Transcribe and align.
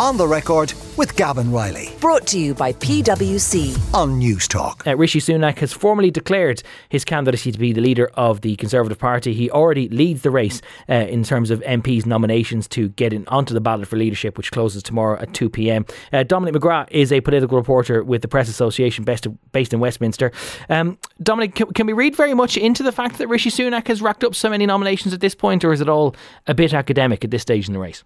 On 0.00 0.16
the 0.16 0.26
record 0.26 0.72
with 0.96 1.14
Gavan 1.14 1.52
Reilly. 1.52 1.90
Brought 2.00 2.26
to 2.28 2.38
you 2.38 2.54
by 2.54 2.72
PwC 2.72 3.76
on 3.92 4.18
Newstalk. 4.18 4.86
Uh, 4.86 4.96
Rishi 4.96 5.20
Sunak 5.20 5.58
has 5.58 5.74
formally 5.74 6.10
declared 6.10 6.62
his 6.88 7.04
candidacy 7.04 7.52
to 7.52 7.58
be 7.58 7.74
the 7.74 7.82
leader 7.82 8.10
of 8.14 8.40
the 8.40 8.56
Conservative 8.56 8.98
Party. 8.98 9.34
He 9.34 9.50
already 9.50 9.90
leads 9.90 10.22
the 10.22 10.30
race 10.30 10.62
uh, 10.88 10.94
in 10.94 11.22
terms 11.22 11.50
of 11.50 11.60
MPs' 11.60 12.06
nominations 12.06 12.66
to 12.68 12.88
get 12.88 13.12
in 13.12 13.28
onto 13.28 13.52
the 13.52 13.60
ballot 13.60 13.88
for 13.88 13.96
leadership, 13.96 14.38
which 14.38 14.52
closes 14.52 14.82
tomorrow 14.82 15.20
at 15.20 15.34
2 15.34 15.50
pm. 15.50 15.84
Uh, 16.14 16.22
Dominic 16.22 16.54
McGrath 16.54 16.88
is 16.90 17.12
a 17.12 17.20
political 17.20 17.58
reporter 17.58 18.02
with 18.02 18.22
the 18.22 18.28
Press 18.28 18.48
Association 18.48 19.04
based, 19.04 19.26
based 19.52 19.74
in 19.74 19.80
Westminster. 19.80 20.32
Um, 20.70 20.96
Dominic, 21.22 21.56
can, 21.56 21.66
can 21.74 21.86
we 21.86 21.92
read 21.92 22.16
very 22.16 22.32
much 22.32 22.56
into 22.56 22.82
the 22.82 22.90
fact 22.90 23.18
that 23.18 23.28
Rishi 23.28 23.50
Sunak 23.50 23.88
has 23.88 24.00
racked 24.00 24.24
up 24.24 24.34
so 24.34 24.48
many 24.48 24.64
nominations 24.64 25.12
at 25.12 25.20
this 25.20 25.34
point, 25.34 25.62
or 25.62 25.74
is 25.74 25.82
it 25.82 25.90
all 25.90 26.16
a 26.46 26.54
bit 26.54 26.72
academic 26.72 27.22
at 27.22 27.30
this 27.30 27.42
stage 27.42 27.68
in 27.68 27.74
the 27.74 27.78
race? 27.78 28.02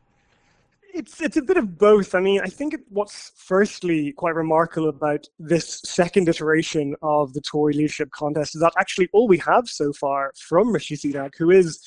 It's 0.95 1.21
it's 1.21 1.37
a 1.37 1.43
bit 1.43 1.57
of 1.57 1.77
both. 1.77 2.15
I 2.15 2.21
mean, 2.21 2.41
I 2.41 2.47
think 2.47 2.77
what's 2.89 3.33
firstly 3.35 4.13
quite 4.13 4.37
remarkable 4.37 4.89
about 4.89 5.27
this 5.41 5.81
second 5.85 6.29
iteration 6.29 6.95
of 7.03 7.33
the 7.35 7.41
Tory 7.41 7.73
leadership 7.75 8.13
contest 8.13 8.55
is 8.55 8.61
that 8.61 8.75
actually 8.79 9.09
all 9.13 9.27
we 9.27 9.39
have 9.39 9.69
so 9.69 9.93
far 9.93 10.33
from 10.39 10.73
Rishi 10.73 10.97
Sunak, 10.97 11.33
who 11.37 11.51
is, 11.51 11.81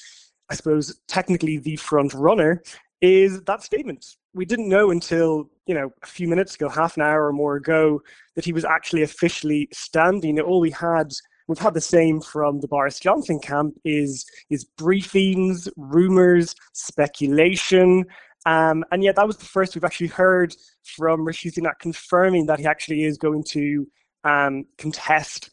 I 0.49 0.55
suppose, 0.55 0.99
technically 1.07 1.57
the 1.57 1.77
front 1.77 2.13
runner, 2.13 2.61
is 2.99 3.41
that 3.43 3.63
statement. 3.63 4.05
We 4.33 4.43
didn't 4.43 4.67
know 4.67 4.91
until 4.91 5.49
you 5.67 5.73
know 5.73 5.89
a 6.03 6.07
few 6.07 6.27
minutes 6.27 6.55
ago, 6.55 6.67
half 6.67 6.97
an 6.97 7.03
hour 7.03 7.27
or 7.27 7.33
more 7.33 7.55
ago, 7.55 8.01
that 8.35 8.43
he 8.43 8.51
was 8.51 8.65
actually 8.65 9.03
officially 9.03 9.69
standing. 9.71 10.37
All 10.41 10.59
we 10.59 10.71
had 10.71 11.13
we've 11.47 11.57
had 11.57 11.73
the 11.73 11.81
same 11.81 12.19
from 12.19 12.59
the 12.59 12.67
Boris 12.67 12.99
Johnson 12.99 13.39
camp 13.39 13.73
is 13.85 14.25
is 14.49 14.65
briefings, 14.77 15.69
rumors, 15.77 16.53
speculation, 16.73 18.05
um, 18.47 18.85
and 18.93 19.03
yet 19.03 19.17
that 19.17 19.27
was 19.27 19.35
the 19.35 19.45
first 19.45 19.75
we've 19.75 19.83
actually 19.83 20.07
heard 20.07 20.55
from 20.83 21.25
Rishi 21.25 21.51
Sunak 21.51 21.79
confirming 21.79 22.45
that 22.45 22.59
he 22.59 22.65
actually 22.65 23.03
is 23.03 23.17
going 23.17 23.43
to 23.49 23.85
um, 24.23 24.63
contest 24.77 25.49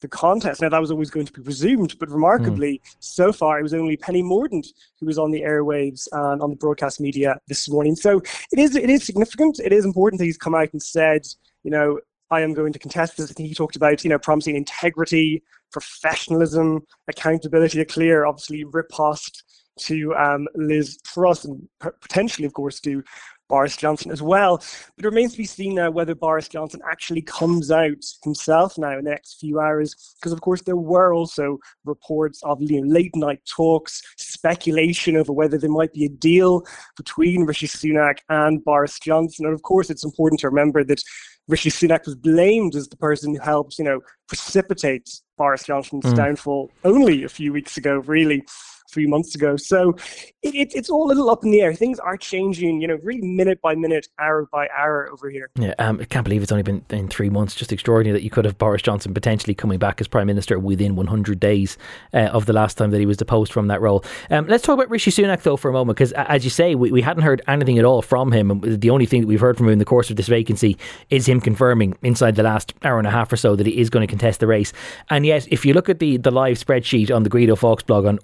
the 0.00 0.08
contest. 0.08 0.62
Now 0.62 0.70
that 0.70 0.80
was 0.80 0.90
always 0.90 1.10
going 1.10 1.26
to 1.26 1.32
be 1.32 1.42
presumed, 1.42 1.98
but 2.00 2.08
remarkably, 2.08 2.80
mm. 2.82 2.96
so 3.00 3.34
far 3.34 3.58
it 3.58 3.62
was 3.62 3.74
only 3.74 3.98
Penny 3.98 4.22
Mordaunt 4.22 4.66
who 4.98 5.04
was 5.04 5.18
on 5.18 5.30
the 5.30 5.42
airwaves 5.42 6.08
and 6.10 6.40
on 6.40 6.48
the 6.48 6.56
broadcast 6.56 7.02
media 7.02 7.36
this 7.48 7.68
morning. 7.68 7.94
So 7.94 8.22
it 8.50 8.58
is 8.58 8.74
it 8.74 8.88
is 8.88 9.04
significant. 9.04 9.60
It 9.60 9.74
is 9.74 9.84
important 9.84 10.18
that 10.20 10.24
he's 10.24 10.38
come 10.38 10.54
out 10.54 10.72
and 10.72 10.82
said, 10.82 11.26
you 11.64 11.70
know, 11.70 12.00
I 12.30 12.40
am 12.40 12.54
going 12.54 12.72
to 12.72 12.78
contest 12.78 13.18
this. 13.18 13.30
I 13.30 13.34
think 13.34 13.50
he 13.50 13.54
talked 13.54 13.76
about, 13.76 14.04
you 14.04 14.08
know, 14.08 14.18
promising 14.18 14.56
integrity, 14.56 15.42
professionalism, 15.70 16.80
accountability, 17.08 17.78
a 17.82 17.84
clear, 17.84 18.24
obviously, 18.24 18.64
riposte 18.64 19.44
to 19.80 20.14
um, 20.14 20.48
Liz 20.54 20.98
Truss 21.02 21.44
and 21.44 21.68
potentially, 22.00 22.46
of 22.46 22.54
course, 22.54 22.80
to 22.80 23.02
Boris 23.48 23.76
Johnson 23.76 24.10
as 24.10 24.22
well. 24.22 24.58
But 24.96 25.04
it 25.04 25.08
remains 25.08 25.32
to 25.32 25.38
be 25.38 25.44
seen 25.44 25.74
now 25.74 25.90
whether 25.90 26.14
Boris 26.14 26.48
Johnson 26.48 26.80
actually 26.88 27.22
comes 27.22 27.70
out 27.70 28.04
himself 28.22 28.78
now 28.78 28.98
in 28.98 29.04
the 29.04 29.10
next 29.10 29.40
few 29.40 29.58
hours, 29.58 30.16
because 30.20 30.32
of 30.32 30.40
course 30.40 30.62
there 30.62 30.76
were 30.76 31.14
also 31.14 31.58
reports 31.84 32.40
of 32.44 32.60
you 32.60 32.80
know, 32.80 32.92
late 32.92 33.16
night 33.16 33.40
talks, 33.46 34.02
speculation 34.18 35.16
over 35.16 35.32
whether 35.32 35.58
there 35.58 35.70
might 35.70 35.92
be 35.92 36.04
a 36.04 36.10
deal 36.10 36.64
between 36.96 37.46
Rishi 37.46 37.66
Sunak 37.68 38.18
and 38.28 38.62
Boris 38.64 38.98
Johnson. 38.98 39.46
And 39.46 39.54
of 39.54 39.62
course, 39.62 39.90
it's 39.90 40.04
important 40.04 40.40
to 40.40 40.48
remember 40.48 40.84
that 40.84 41.02
Rishi 41.48 41.70
Sunak 41.70 42.04
was 42.04 42.14
blamed 42.14 42.74
as 42.74 42.88
the 42.88 42.96
person 42.96 43.34
who 43.34 43.40
helped, 43.40 43.78
you 43.78 43.84
know, 43.84 44.00
precipitate 44.26 45.08
Boris 45.38 45.64
Johnson's 45.64 46.04
mm. 46.04 46.14
downfall 46.14 46.70
only 46.84 47.24
a 47.24 47.28
few 47.28 47.54
weeks 47.54 47.78
ago, 47.78 48.02
really 48.06 48.44
three 48.88 49.06
months 49.06 49.34
ago. 49.34 49.56
So 49.56 49.96
it, 50.42 50.54
it, 50.54 50.72
it's 50.74 50.90
all 50.90 51.06
a 51.06 51.08
little 51.08 51.30
up 51.30 51.44
in 51.44 51.50
the 51.50 51.60
air. 51.60 51.74
Things 51.74 51.98
are 51.98 52.16
changing, 52.16 52.80
you 52.80 52.88
know, 52.88 52.98
really 53.02 53.26
minute 53.26 53.60
by 53.60 53.74
minute, 53.74 54.08
hour 54.18 54.46
by 54.50 54.68
hour 54.76 55.08
over 55.12 55.30
here. 55.30 55.50
Yeah, 55.56 55.74
um, 55.78 56.00
I 56.00 56.04
can't 56.04 56.24
believe 56.24 56.42
it's 56.42 56.52
only 56.52 56.62
been 56.62 56.84
in 56.90 57.08
three 57.08 57.28
months. 57.28 57.54
Just 57.54 57.72
extraordinary 57.72 58.18
that 58.18 58.24
you 58.24 58.30
could 58.30 58.44
have 58.44 58.56
Boris 58.58 58.82
Johnson 58.82 59.14
potentially 59.14 59.54
coming 59.54 59.78
back 59.78 60.00
as 60.00 60.08
Prime 60.08 60.26
Minister 60.26 60.58
within 60.58 60.96
100 60.96 61.38
days 61.38 61.76
uh, 62.14 62.28
of 62.32 62.46
the 62.46 62.52
last 62.52 62.78
time 62.78 62.90
that 62.90 62.98
he 62.98 63.06
was 63.06 63.16
deposed 63.16 63.52
from 63.52 63.68
that 63.68 63.80
role. 63.80 64.04
Um, 64.30 64.46
let's 64.46 64.64
talk 64.64 64.74
about 64.74 64.90
Rishi 64.90 65.10
Sunak, 65.10 65.42
though, 65.42 65.56
for 65.56 65.68
a 65.70 65.72
moment, 65.72 65.96
because 65.96 66.12
as 66.12 66.44
you 66.44 66.50
say, 66.50 66.74
we, 66.74 66.90
we 66.90 67.02
hadn't 67.02 67.22
heard 67.22 67.42
anything 67.46 67.78
at 67.78 67.84
all 67.84 68.02
from 68.02 68.32
him. 68.32 68.50
And 68.50 68.80
the 68.80 68.90
only 68.90 69.06
thing 69.06 69.20
that 69.22 69.26
we've 69.26 69.40
heard 69.40 69.56
from 69.56 69.66
him 69.66 69.72
in 69.72 69.78
the 69.78 69.84
course 69.84 70.10
of 70.10 70.16
this 70.16 70.28
vacancy 70.28 70.76
is 71.10 71.26
him 71.26 71.40
confirming 71.40 71.96
inside 72.02 72.36
the 72.36 72.42
last 72.42 72.74
hour 72.82 72.98
and 72.98 73.06
a 73.06 73.10
half 73.10 73.32
or 73.32 73.36
so 73.36 73.56
that 73.56 73.66
he 73.66 73.78
is 73.78 73.90
going 73.90 74.06
to 74.06 74.10
contest 74.10 74.40
the 74.40 74.46
race. 74.46 74.72
And 75.10 75.26
yet, 75.26 75.46
if 75.50 75.66
you 75.66 75.74
look 75.74 75.88
at 75.88 75.98
the, 75.98 76.16
the 76.16 76.30
live 76.30 76.58
spreadsheet 76.58 77.14
on 77.14 77.22
the 77.22 77.28
Guido 77.28 77.56
Fawkes 77.56 77.82
blog 77.82 78.06
on 78.06 78.18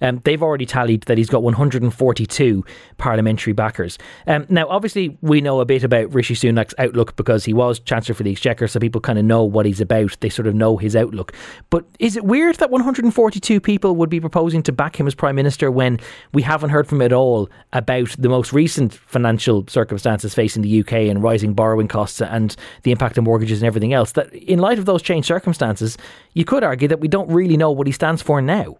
um, 0.00 0.20
they've 0.24 0.42
already 0.42 0.66
tallied 0.66 1.02
that 1.02 1.18
he's 1.18 1.28
got 1.28 1.42
142 1.42 2.64
parliamentary 2.98 3.52
backers. 3.52 3.98
Um, 4.26 4.46
now, 4.48 4.68
obviously, 4.68 5.16
we 5.20 5.40
know 5.40 5.60
a 5.60 5.64
bit 5.64 5.84
about 5.84 6.12
Rishi 6.14 6.34
Sunak's 6.34 6.74
outlook 6.78 7.16
because 7.16 7.44
he 7.44 7.52
was 7.52 7.78
Chancellor 7.80 8.14
for 8.14 8.22
the 8.22 8.32
Exchequer, 8.32 8.68
so 8.68 8.80
people 8.80 9.00
kind 9.00 9.18
of 9.18 9.24
know 9.24 9.42
what 9.44 9.66
he's 9.66 9.80
about. 9.80 10.16
They 10.20 10.28
sort 10.28 10.46
of 10.46 10.54
know 10.54 10.76
his 10.76 10.96
outlook. 10.96 11.32
But 11.70 11.84
is 11.98 12.16
it 12.16 12.24
weird 12.24 12.56
that 12.56 12.70
142 12.70 13.60
people 13.60 13.96
would 13.96 14.10
be 14.10 14.20
proposing 14.20 14.62
to 14.64 14.72
back 14.72 14.98
him 14.98 15.06
as 15.06 15.14
Prime 15.14 15.34
Minister 15.34 15.70
when 15.70 15.98
we 16.32 16.42
haven't 16.42 16.70
heard 16.70 16.86
from 16.86 17.00
him 17.00 17.06
at 17.06 17.12
all 17.12 17.48
about 17.72 18.14
the 18.18 18.28
most 18.28 18.52
recent 18.52 18.94
financial 18.94 19.64
circumstances 19.68 20.34
facing 20.34 20.62
the 20.62 20.80
UK 20.80 20.92
and 20.92 21.22
rising 21.22 21.54
borrowing 21.54 21.88
costs 21.88 22.20
and 22.20 22.56
the 22.82 22.92
impact 22.92 23.18
of 23.18 23.24
mortgages 23.24 23.60
and 23.62 23.66
everything 23.66 23.92
else? 23.92 24.12
That 24.12 24.32
in 24.34 24.58
light 24.58 24.78
of 24.78 24.84
those 24.84 25.02
changed 25.02 25.28
circumstances, 25.28 25.96
you 26.34 26.44
could 26.44 26.64
argue 26.64 26.88
that 26.88 27.00
we 27.00 27.08
don't 27.08 27.28
really 27.30 27.56
know 27.56 27.70
what 27.70 27.86
he 27.86 27.92
stands 27.92 28.22
for 28.22 28.40
now. 28.40 28.76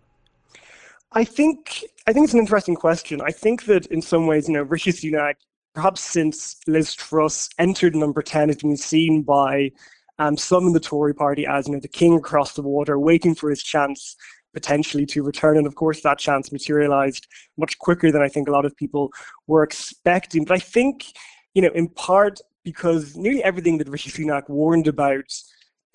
I 1.15 1.25
think 1.25 1.85
I 2.07 2.13
think 2.13 2.25
it's 2.25 2.35
an 2.35 2.41
interesting 2.41 2.75
question. 2.75 3.21
I 3.21 3.31
think 3.31 3.67
that 3.67 3.87
in 3.87 4.01
some 4.01 4.27
ways, 4.27 4.49
you 4.49 4.55
know, 4.55 4.63
Rishi 4.63 4.93
Sunak, 4.93 5.35
perhaps 5.75 6.01
since 6.01 6.57
Liz 6.67 6.95
Truss 6.95 7.49
entered 7.59 7.95
number 7.95 8.23
ten, 8.23 8.49
has 8.49 8.59
been 8.59 8.77
seen 8.77 9.23
by 9.23 9.71
um, 10.19 10.37
some 10.37 10.67
in 10.67 10.73
the 10.73 10.81
Tory 10.81 11.15
party 11.15 11.47
as 11.47 11.67
you 11.67 11.75
know 11.75 11.81
the 11.81 11.89
king 11.89 12.15
across 12.15 12.55
the 12.55 12.63
water, 12.63 12.99
waiting 12.99 13.35
for 13.35 13.51
his 13.51 13.63
chance 13.63 14.17
potentially 14.55 15.07
to 15.07 15.23
return. 15.23 15.57
And 15.57 15.67
of 15.67 15.75
course, 15.75 16.03
that 16.03 16.19
chance 16.19 16.53
materialized 16.53 17.27
much 17.57 17.79
quicker 17.79 18.11
than 18.11 18.23
I 18.23 18.29
think 18.29 18.49
a 18.49 18.53
lot 18.53 18.65
of 18.65 18.77
people 18.77 19.11
were 19.47 19.63
expecting. 19.63 20.45
But 20.45 20.55
I 20.55 20.61
think, 20.61 21.07
you 21.55 21.63
know, 21.63 21.71
in 21.75 21.89
part 21.89 22.41
because 22.65 23.17
nearly 23.17 23.43
everything 23.43 23.79
that 23.79 23.89
Rishi 23.89 24.11
Sunak 24.11 24.49
warned 24.49 24.87
about 24.87 25.25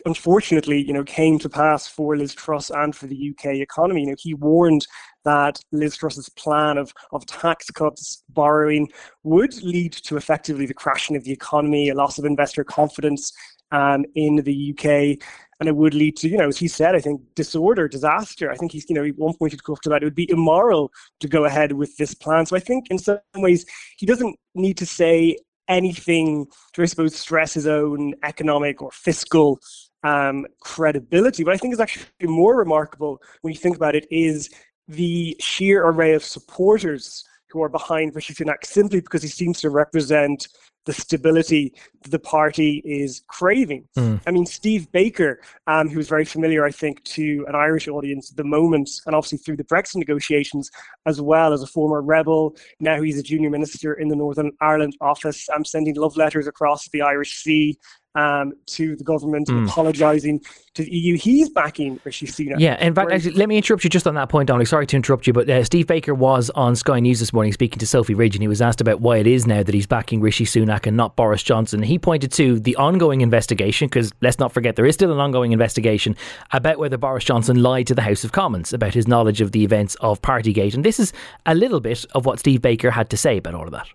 unfortunately, 0.05 0.81
you 0.81 0.93
know, 0.93 1.03
came 1.03 1.39
to 1.39 1.49
pass 1.49 1.87
for 1.87 2.15
Liz 2.17 2.33
Truss 2.33 2.69
and 2.69 2.95
for 2.95 3.07
the 3.07 3.31
UK 3.31 3.55
economy. 3.55 4.01
You 4.01 4.07
know, 4.07 4.15
he 4.17 4.33
warned 4.33 4.87
that 5.25 5.59
Liz 5.71 5.97
Truss's 5.97 6.29
plan 6.29 6.77
of, 6.77 6.93
of 7.11 7.25
tax 7.25 7.69
cuts, 7.71 8.23
borrowing, 8.29 8.89
would 9.23 9.61
lead 9.63 9.93
to 9.93 10.17
effectively 10.17 10.65
the 10.65 10.73
crashing 10.73 11.15
of 11.15 11.23
the 11.23 11.31
economy, 11.31 11.89
a 11.89 11.95
loss 11.95 12.17
of 12.17 12.25
investor 12.25 12.63
confidence 12.63 13.33
um, 13.71 14.05
in 14.15 14.37
the 14.37 14.73
UK. 14.73 15.21
And 15.59 15.67
it 15.67 15.75
would 15.75 15.95
lead 15.95 16.15
to, 16.17 16.29
you 16.29 16.37
know, 16.37 16.47
as 16.47 16.57
he 16.57 16.67
said, 16.67 16.95
I 16.95 16.99
think 16.99 17.19
disorder, 17.35 17.87
disaster. 17.87 18.51
I 18.51 18.55
think 18.55 18.71
he's, 18.71 18.85
you 18.89 18.95
know, 18.95 19.03
at 19.03 19.17
one 19.17 19.33
point 19.35 19.53
he 19.53 19.57
talked 19.57 19.87
about 19.87 20.03
it 20.03 20.05
would 20.05 20.15
be 20.15 20.29
immoral 20.29 20.91
to 21.19 21.27
go 21.27 21.45
ahead 21.45 21.71
with 21.71 21.97
this 21.97 22.13
plan. 22.13 22.45
So 22.45 22.55
I 22.55 22.59
think 22.59 22.91
in 22.91 22.99
some 22.99 23.19
ways 23.35 23.65
he 23.97 24.05
doesn't 24.05 24.37
need 24.53 24.77
to 24.77 24.85
say 24.85 25.37
anything 25.67 26.45
to, 26.73 26.81
I 26.81 26.85
suppose, 26.85 27.15
stress 27.15 27.53
his 27.53 27.67
own 27.67 28.13
economic 28.23 28.81
or 28.81 28.91
fiscal 28.91 29.59
um, 30.03 30.45
credibility. 30.59 31.43
But 31.43 31.53
I 31.53 31.57
think 31.57 31.73
is 31.73 31.79
actually 31.79 32.05
more 32.21 32.57
remarkable 32.57 33.21
when 33.41 33.53
you 33.53 33.59
think 33.59 33.75
about 33.75 33.95
it 33.95 34.07
is 34.11 34.49
the 34.87 35.35
sheer 35.39 35.85
array 35.85 36.13
of 36.13 36.23
supporters 36.23 37.25
who 37.49 37.61
are 37.63 37.69
behind 37.69 38.15
Rishi 38.15 38.33
Sunak 38.33 38.65
simply 38.65 38.99
because 38.99 39.21
he 39.21 39.29
seems 39.29 39.61
to 39.61 39.69
represent 39.69 40.47
the 40.87 40.93
stability 40.93 41.73
that 42.01 42.11
the 42.11 42.19
party 42.19 42.81
is 42.85 43.21
craving. 43.27 43.85
Mm. 43.97 44.21
I 44.25 44.31
mean, 44.31 44.45
Steve 44.45 44.89
Baker, 44.93 45.41
um, 45.67 45.89
who's 45.89 46.07
very 46.07 46.23
familiar, 46.23 46.65
I 46.65 46.71
think, 46.71 47.03
to 47.03 47.45
an 47.49 47.55
Irish 47.55 47.89
audience 47.89 48.31
at 48.31 48.37
the 48.37 48.45
moment, 48.45 48.89
and 49.05 49.13
obviously 49.13 49.37
through 49.37 49.57
the 49.57 49.65
Brexit 49.65 49.97
negotiations, 49.97 50.71
as 51.05 51.19
well 51.19 51.51
as 51.51 51.61
a 51.61 51.67
former 51.67 52.01
rebel. 52.01 52.55
Now 52.79 53.01
he's 53.01 53.19
a 53.19 53.23
junior 53.23 53.49
minister 53.49 53.93
in 53.95 54.07
the 54.07 54.15
Northern 54.15 54.53
Ireland 54.61 54.95
office. 55.01 55.49
I'm 55.53 55.65
sending 55.65 55.95
love 55.95 56.15
letters 56.15 56.47
across 56.47 56.87
the 56.89 57.01
Irish 57.01 57.43
Sea 57.43 57.77
um, 58.17 58.53
to 58.65 58.95
the 58.95 59.03
government, 59.03 59.47
mm. 59.47 59.67
apologising 59.67 60.41
to 60.73 60.83
the 60.83 60.91
EU. 60.91 61.17
He's 61.17 61.49
backing 61.49 61.99
Rishi 62.03 62.25
Sunak. 62.25 62.59
Yeah, 62.59 62.83
in 62.83 62.95
fact, 62.95 63.11
actually, 63.11 63.33
let 63.33 63.47
me 63.47 63.57
interrupt 63.57 63.83
you 63.83 63.91
just 63.91 64.07
on 64.07 64.15
that 64.15 64.27
point, 64.27 64.47
Dominic. 64.47 64.67
Sorry 64.67 64.87
to 64.87 64.95
interrupt 64.95 65.27
you, 65.27 65.33
but 65.33 65.47
uh, 65.47 65.63
Steve 65.63 65.85
Baker 65.85 66.15
was 66.15 66.49
on 66.51 66.75
Sky 66.75 66.99
News 66.99 67.19
this 67.19 67.31
morning 67.31 67.53
speaking 67.53 67.77
to 67.77 67.85
Sophy 67.85 68.15
Ridge, 68.15 68.35
and 68.35 68.41
he 68.41 68.47
was 68.47 68.61
asked 68.61 68.81
about 68.81 69.01
why 69.01 69.17
it 69.17 69.27
is 69.27 69.45
now 69.45 69.61
that 69.61 69.73
he's 69.73 69.85
backing 69.85 70.19
Rishi 70.19 70.45
Sunak 70.45 70.87
and 70.87 70.97
not 70.97 71.15
Boris 71.15 71.43
Johnson. 71.43 71.83
He 71.83 71.99
pointed 71.99 72.31
to 72.33 72.59
the 72.59 72.75
ongoing 72.77 73.21
investigation, 73.21 73.87
because 73.87 74.11
let's 74.21 74.39
not 74.39 74.51
forget 74.51 74.75
there 74.75 74.87
is 74.87 74.95
still 74.95 75.11
an 75.11 75.19
ongoing 75.19 75.51
investigation 75.51 76.15
about 76.51 76.79
whether 76.79 76.97
Boris 76.97 77.23
Johnson 77.23 77.61
lied 77.61 77.85
to 77.87 77.95
the 77.95 78.01
House 78.01 78.23
of 78.23 78.31
Commons 78.31 78.73
about 78.73 78.95
his 78.95 79.07
knowledge 79.07 79.41
of 79.41 79.51
the 79.51 79.63
events 79.63 79.93
of 80.01 80.23
Partygate. 80.23 80.73
And 80.73 80.83
this 80.83 80.99
is 80.99 81.13
a 81.45 81.53
little 81.53 81.79
bit 81.79 82.03
of 82.15 82.25
what 82.25 82.39
Steve 82.39 82.63
Baker 82.63 82.91
had 82.91 83.11
to 83.11 83.17
say 83.17 83.37
about 83.37 83.53
all 83.53 83.65
of 83.65 83.71
that. 83.71 83.87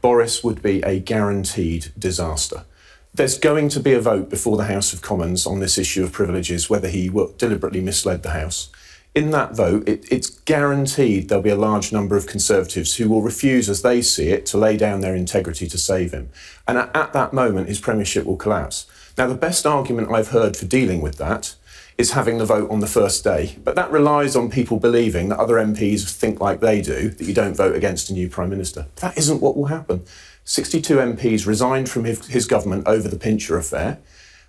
Boris 0.00 0.44
would 0.44 0.62
be 0.62 0.80
a 0.82 1.00
guaranteed 1.00 1.88
disaster 1.98 2.64
there's 3.14 3.38
going 3.38 3.68
to 3.68 3.80
be 3.80 3.92
a 3.92 4.00
vote 4.00 4.28
before 4.28 4.56
the 4.56 4.64
House 4.64 4.92
of 4.92 5.00
Commons 5.00 5.46
on 5.46 5.60
this 5.60 5.78
issue 5.78 6.02
of 6.02 6.12
privileges, 6.12 6.68
whether 6.68 6.88
he 6.88 7.08
deliberately 7.38 7.80
misled 7.80 8.22
the 8.22 8.30
House. 8.30 8.70
in 9.14 9.30
that 9.30 9.54
vote, 9.54 9.88
it, 9.88 10.04
it's 10.10 10.28
guaranteed 10.28 11.28
there'll 11.28 11.40
be 11.40 11.48
a 11.48 11.54
large 11.54 11.92
number 11.92 12.16
of 12.16 12.26
Conservatives 12.26 12.96
who 12.96 13.08
will 13.08 13.22
refuse, 13.22 13.68
as 13.68 13.82
they 13.82 14.02
see 14.02 14.30
it, 14.30 14.44
to 14.44 14.58
lay 14.58 14.76
down 14.76 15.00
their 15.00 15.14
integrity 15.14 15.68
to 15.68 15.78
save 15.78 16.10
him. 16.10 16.28
And 16.66 16.76
at, 16.76 16.96
at 16.96 17.12
that 17.12 17.32
moment, 17.32 17.68
his 17.68 17.78
premiership 17.78 18.26
will 18.26 18.36
collapse. 18.36 18.86
Now, 19.16 19.28
the 19.28 19.36
best 19.36 19.64
argument 19.66 20.10
I've 20.10 20.30
heard 20.30 20.56
for 20.56 20.66
dealing 20.66 21.00
with 21.00 21.16
that 21.18 21.54
is 21.96 22.10
having 22.10 22.38
the 22.38 22.44
vote 22.44 22.68
on 22.70 22.80
the 22.80 22.88
first 22.88 23.22
day. 23.22 23.56
But 23.62 23.76
that 23.76 23.92
relies 23.92 24.34
on 24.34 24.50
people 24.50 24.80
believing 24.80 25.28
that 25.28 25.38
other 25.38 25.54
MPs 25.54 26.12
think 26.12 26.40
like 26.40 26.58
they 26.58 26.82
do, 26.82 27.10
that 27.10 27.24
you 27.24 27.34
don't 27.34 27.56
vote 27.56 27.76
against 27.76 28.10
a 28.10 28.12
new 28.12 28.28
Prime 28.28 28.50
Minister. 28.50 28.86
That 28.96 29.16
isn't 29.16 29.40
what 29.40 29.56
will 29.56 29.66
happen. 29.66 30.04
62 30.44 30.96
MPs 30.96 31.46
resigned 31.46 31.88
from 31.88 32.04
his, 32.04 32.26
his 32.26 32.46
government 32.46 32.86
over 32.86 33.08
the 33.08 33.18
Pincher 33.18 33.56
affair, 33.56 33.98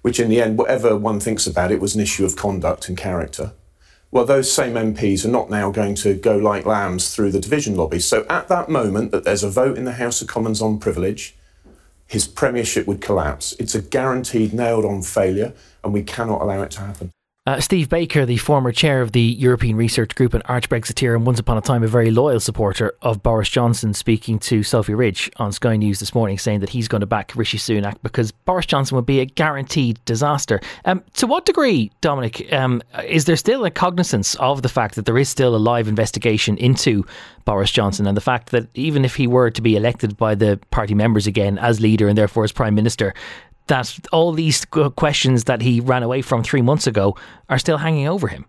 which 0.02 0.20
in 0.20 0.30
the 0.30 0.42
end, 0.42 0.58
whatever 0.58 0.96
one 0.98 1.20
thinks 1.20 1.48
about 1.48 1.72
it, 1.72 1.82
was 1.82 1.96
an 1.96 2.02
issue 2.02 2.26
of 2.26 2.36
conduct 2.36 2.90
and 2.90 2.98
character 2.98 3.54
well, 4.16 4.24
those 4.24 4.50
same 4.50 4.76
MPs 4.76 5.26
are 5.26 5.30
not 5.30 5.50
now 5.50 5.70
going 5.72 5.94
to 5.96 6.14
go 6.14 6.38
like 6.38 6.66
lambs 6.66 7.14
through 7.14 7.32
the 7.32 7.40
division 7.42 7.76
lobbies. 7.76 8.08
So 8.08 8.26
at 8.30 8.48
that 8.48 8.70
moment 8.70 9.12
that 9.12 9.26
there's 9.26 9.44
a 9.44 9.50
vote 9.50 9.78
in 9.78 9.84
the 9.84 9.92
House 9.92 10.22
of 10.22 10.30
Commons 10.30 10.62
on 10.62 10.80
privilege, 10.80 11.36
his 12.08 12.26
premiership 12.26 12.88
would 12.88 13.02
collapse. 13.02 13.54
It's 13.60 13.76
a 13.76 13.82
guaranteed 13.82 14.54
nailed 14.54 14.86
on 14.86 15.02
failure, 15.02 15.54
and 15.84 15.92
we 15.92 16.02
cannot 16.02 16.42
allow 16.42 16.62
it 16.62 16.72
to 16.72 16.80
happen. 16.80 17.12
Uh, 17.48 17.60
Steve 17.60 17.90
Baker, 17.90 18.26
the 18.26 18.38
former 18.38 18.72
chair 18.72 19.04
of 19.04 19.12
the 19.12 19.22
European 19.22 19.76
Research 19.76 20.16
Group 20.16 20.34
and 20.34 20.42
arch 20.48 20.68
Brexiteer, 20.68 21.16
and 21.16 21.28
once 21.28 21.40
upon 21.40 21.60
a 21.60 21.62
time 21.62 21.84
a 21.84 21.88
very 21.88 22.10
loyal 22.10 22.40
supporter 22.40 22.96
of 23.04 23.22
Boris 23.22 23.50
Johnson, 23.50 23.94
speaking 23.94 24.40
to 24.40 24.64
Sophy 24.64 24.96
Ridge 24.96 25.30
on 25.36 25.52
Sky 25.52 25.76
News 25.76 26.00
this 26.00 26.16
morning, 26.16 26.40
saying 26.40 26.62
that 26.62 26.72
he's 26.72 26.88
going 26.88 27.02
to 27.02 27.06
back 27.06 27.34
Rishi 27.36 27.60
Sunak 27.60 27.98
because 28.02 28.32
Boris 28.32 28.66
Johnson 28.66 28.96
would 28.96 29.06
be 29.06 29.20
a 29.20 29.26
guaranteed 29.26 30.04
disaster. 30.06 30.60
Um, 30.86 31.04
to 31.18 31.28
what 31.28 31.46
degree, 31.46 31.92
Dominic, 32.02 32.52
um, 32.52 32.82
is 33.06 33.26
there 33.26 33.36
still 33.36 33.64
a 33.64 33.70
cognizance 33.70 34.34
of 34.36 34.64
the 34.64 34.70
fact 34.70 34.96
that 34.96 35.06
there 35.06 35.20
is 35.20 35.30
still 35.30 35.56
a 35.56 35.58
live 35.58 35.88
investigation 35.88 36.58
into 36.58 37.06
Boris 37.46 37.70
Johnson 37.70 38.08
and 38.08 38.18
the 38.18 38.22
fact 38.22 38.50
that 38.50 38.70
even 38.74 39.06
if 39.06 39.18
he 39.18 39.28
were 39.28 39.52
to 39.52 39.62
be 39.62 39.76
elected 39.76 40.18
by 40.18 40.34
the 40.34 40.60
party 40.72 40.96
members 40.96 41.28
again 41.28 41.60
as 41.60 41.80
leader 41.80 42.08
and 42.08 42.18
therefore 42.18 42.44
as 42.44 42.52
prime 42.52 42.74
minister, 42.74 43.14
that 43.68 43.98
all 44.12 44.32
these 44.32 44.66
questions 44.66 45.46
that 45.46 45.62
he 45.62 45.80
ran 45.80 46.04
away 46.04 46.22
from 46.22 46.44
three 46.44 46.62
months 46.62 46.88
ago 46.88 47.16
are 47.50 47.60
still 47.60 47.78
hanging 47.78 48.08
over 48.08 48.28
him. 48.28 48.46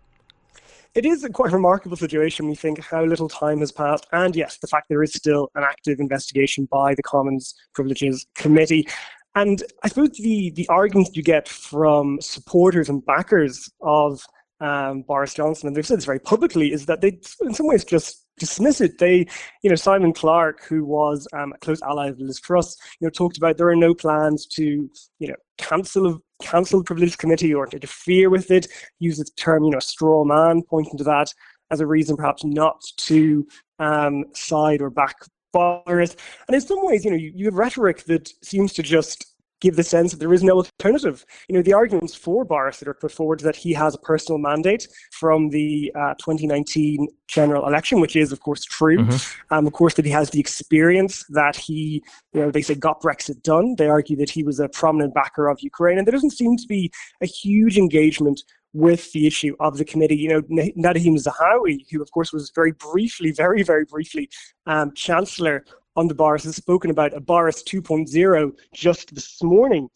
It 0.94 1.04
is 1.04 1.24
a 1.24 1.28
quite 1.28 1.52
remarkable 1.52 1.96
situation. 1.96 2.48
We 2.48 2.54
think 2.54 2.80
how 2.80 3.04
little 3.04 3.28
time 3.28 3.60
has 3.60 3.70
passed, 3.70 4.06
and 4.12 4.34
yes, 4.34 4.56
the 4.58 4.66
fact 4.66 4.88
there 4.88 5.02
is 5.02 5.12
still 5.12 5.50
an 5.54 5.62
active 5.62 6.00
investigation 6.00 6.66
by 6.70 6.94
the 6.94 7.02
Commons 7.02 7.54
Privileges 7.74 8.26
Committee. 8.34 8.88
And 9.34 9.62
I 9.82 9.88
suppose 9.88 10.16
the 10.16 10.50
the 10.50 10.66
arguments 10.68 11.14
you 11.14 11.22
get 11.22 11.48
from 11.48 12.18
supporters 12.22 12.88
and 12.88 13.04
backers 13.04 13.70
of 13.82 14.22
um, 14.60 15.02
Boris 15.02 15.34
Johnson, 15.34 15.66
and 15.66 15.76
they've 15.76 15.86
said 15.86 15.98
this 15.98 16.06
very 16.06 16.18
publicly, 16.18 16.72
is 16.72 16.86
that 16.86 17.02
they, 17.02 17.20
in 17.42 17.52
some 17.52 17.66
ways, 17.66 17.84
just 17.84 18.25
dismiss 18.38 18.80
it. 18.80 18.98
They, 18.98 19.26
you 19.62 19.70
know, 19.70 19.76
Simon 19.76 20.12
Clarke, 20.12 20.64
who 20.64 20.84
was 20.84 21.26
um, 21.32 21.52
a 21.54 21.58
close 21.58 21.82
ally 21.82 22.08
of 22.08 22.18
Liz 22.18 22.40
Truss, 22.40 22.76
you 23.00 23.06
know, 23.06 23.10
talked 23.10 23.36
about 23.36 23.56
there 23.56 23.68
are 23.68 23.76
no 23.76 23.94
plans 23.94 24.46
to, 24.46 24.90
you 25.18 25.28
know, 25.28 25.36
cancel 25.58 26.22
cancel 26.42 26.80
the 26.80 26.84
Privilege 26.84 27.16
Committee 27.16 27.54
or 27.54 27.66
to 27.66 27.76
interfere 27.76 28.28
with 28.28 28.50
it. 28.50 28.68
Use 28.98 29.18
the 29.18 29.24
term, 29.36 29.64
you 29.64 29.70
know, 29.70 29.78
straw 29.78 30.24
man, 30.24 30.62
pointing 30.62 30.98
to 30.98 31.04
that 31.04 31.32
as 31.70 31.80
a 31.80 31.86
reason 31.86 32.16
perhaps 32.16 32.44
not 32.44 32.80
to 32.96 33.46
um, 33.78 34.24
side 34.34 34.82
or 34.82 34.90
back 34.90 35.16
Boris. 35.52 36.16
And 36.46 36.54
in 36.54 36.60
some 36.60 36.84
ways, 36.84 37.04
you 37.04 37.10
know, 37.10 37.16
you, 37.16 37.32
you 37.34 37.44
have 37.46 37.54
rhetoric 37.54 38.04
that 38.04 38.30
seems 38.42 38.72
to 38.74 38.82
just 38.82 39.35
give 39.60 39.76
the 39.76 39.82
sense 39.82 40.12
that 40.12 40.18
there 40.18 40.32
is 40.32 40.42
no 40.42 40.56
alternative. 40.56 41.24
You 41.48 41.56
know, 41.56 41.62
the 41.62 41.72
arguments 41.72 42.14
for 42.14 42.44
Boris 42.44 42.78
that 42.78 42.88
are 42.88 42.94
put 42.94 43.12
forward 43.12 43.40
that 43.40 43.56
he 43.56 43.72
has 43.72 43.94
a 43.94 43.98
personal 43.98 44.38
mandate 44.38 44.88
from 45.12 45.50
the 45.50 45.92
uh, 45.94 46.14
2019 46.14 47.08
general 47.28 47.66
election, 47.66 48.00
which 48.00 48.16
is, 48.16 48.32
of 48.32 48.40
course, 48.40 48.64
true. 48.64 48.98
Mm-hmm. 48.98 49.54
Um, 49.54 49.66
of 49.66 49.72
course, 49.72 49.94
that 49.94 50.04
he 50.04 50.10
has 50.10 50.30
the 50.30 50.40
experience 50.40 51.24
that 51.30 51.56
he, 51.56 52.02
you 52.32 52.40
know, 52.40 52.50
they 52.50 52.62
say 52.62 52.74
got 52.74 53.00
Brexit 53.00 53.42
done. 53.42 53.74
They 53.76 53.88
argue 53.88 54.16
that 54.16 54.30
he 54.30 54.42
was 54.42 54.60
a 54.60 54.68
prominent 54.68 55.14
backer 55.14 55.48
of 55.48 55.60
Ukraine, 55.60 55.98
and 55.98 56.06
there 56.06 56.12
doesn't 56.12 56.30
seem 56.30 56.56
to 56.56 56.66
be 56.66 56.90
a 57.20 57.26
huge 57.26 57.78
engagement 57.78 58.42
with 58.76 59.10
the 59.12 59.26
issue 59.26 59.56
of 59.58 59.78
the 59.78 59.84
committee. 59.84 60.16
You 60.16 60.28
know, 60.28 60.42
Nadhim 60.42 61.16
Zahawi, 61.16 61.86
who 61.90 62.02
of 62.02 62.10
course 62.10 62.32
was 62.32 62.52
very 62.54 62.72
briefly, 62.72 63.32
very, 63.32 63.62
very 63.62 63.86
briefly 63.86 64.28
um, 64.66 64.92
Chancellor 64.94 65.64
under 65.96 66.12
Boris 66.12 66.44
has 66.44 66.56
spoken 66.56 66.90
about 66.90 67.14
a 67.14 67.20
Boris 67.20 67.62
2.0 67.62 68.52
just 68.74 69.14
this 69.14 69.42
morning, 69.42 69.88